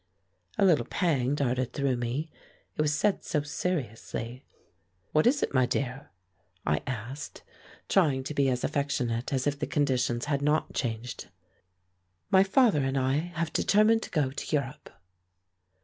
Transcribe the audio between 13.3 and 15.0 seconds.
have determined to go to Europe."